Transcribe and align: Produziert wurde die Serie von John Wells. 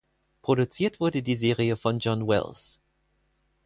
Produziert 0.41 0.99
wurde 0.99 1.21
die 1.21 1.35
Serie 1.35 1.77
von 1.77 1.99
John 1.99 2.27
Wells. 2.27 2.81